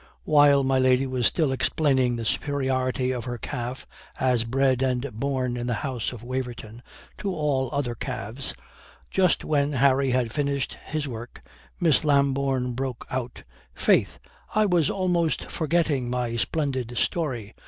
While 0.23 0.63
my 0.63 0.79
lady 0.79 1.05
was 1.05 1.27
still 1.27 1.51
explaining 1.51 2.15
the 2.15 2.25
superiority 2.25 3.11
of 3.11 3.25
her 3.25 3.37
calf, 3.37 3.85
as 4.19 4.45
bred 4.45 4.81
and 4.81 5.07
born 5.13 5.55
in 5.55 5.67
the 5.67 5.75
house 5.85 6.11
of 6.11 6.23
Waverton, 6.23 6.81
to 7.19 7.29
all 7.31 7.69
other 7.71 7.93
calves, 7.93 8.55
just 9.11 9.45
when 9.45 9.73
Harry 9.73 10.09
had 10.09 10.33
finished 10.33 10.73
his 10.85 11.07
work, 11.07 11.43
Miss 11.79 12.03
Lambourne 12.03 12.73
broke 12.73 13.05
out: 13.11 13.43
"Faith, 13.75 14.17
I 14.55 14.65
was 14.65 14.89
almost 14.89 15.51
forgetting 15.51 16.09
my 16.09 16.35
splendid 16.35 16.97
story. 16.97 17.53